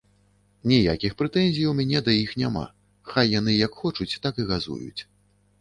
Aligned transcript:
Ніякіх 0.71 1.11
прэтэнзій 1.19 1.67
у 1.71 1.75
мяне 1.79 2.01
да 2.07 2.11
іх 2.23 2.33
няма, 2.45 2.63
хай 3.13 3.25
яны 3.39 3.51
як 3.59 3.79
хочуць, 3.83 4.11
так 4.25 4.33
і 4.43 4.51
газуюць. 4.53 5.01